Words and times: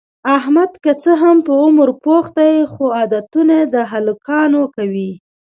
احمد 0.37 0.71
که 0.83 0.91
څه 1.03 1.11
هم 1.21 1.37
په 1.45 1.53
عمر 1.63 1.89
پوخ 2.03 2.25
دی، 2.37 2.55
خو 2.71 2.83
عادتونه 2.97 3.57
د 3.73 3.75
هلکانو 3.91 4.61
کوي. 4.75 5.11